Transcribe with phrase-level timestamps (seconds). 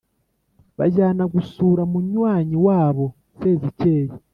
[0.77, 3.05] bajyana gusura munywanyi wabo
[3.39, 4.11] sezikeye